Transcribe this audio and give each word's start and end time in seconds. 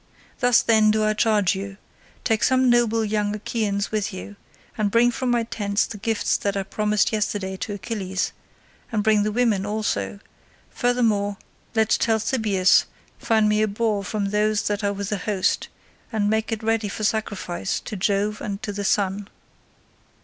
Thus, 0.39 0.63
then, 0.63 0.89
do 0.89 1.03
I 1.03 1.13
charge 1.13 1.53
you: 1.55 1.77
take 2.23 2.41
some 2.43 2.71
noble 2.71 3.05
young 3.05 3.35
Achaeans 3.35 3.91
with 3.91 4.11
you, 4.11 4.35
and 4.75 4.89
bring 4.89 5.11
from 5.11 5.29
my 5.29 5.43
tents 5.43 5.85
the 5.85 5.99
gifts 5.99 6.37
that 6.37 6.57
I 6.57 6.63
promised 6.63 7.11
yesterday 7.13 7.55
to 7.57 7.73
Achilles, 7.73 8.33
and 8.91 9.03
bring 9.03 9.21
the 9.21 9.31
women 9.31 9.63
also; 9.63 10.19
furthermore 10.71 11.37
let 11.75 11.89
Talthybius 11.89 12.85
find 13.19 13.47
me 13.47 13.61
a 13.61 13.67
boar 13.67 14.03
from 14.03 14.31
those 14.31 14.63
that 14.69 14.83
are 14.83 14.91
with 14.91 15.09
the 15.09 15.17
host, 15.17 15.67
and 16.11 16.31
make 16.31 16.51
it 16.51 16.63
ready 16.63 16.87
for 16.89 17.03
sacrifice 17.03 17.79
to 17.81 17.95
Jove 17.95 18.41
and 18.41 18.59
to 18.63 18.73
the 18.73 18.83
sun." 18.83 19.27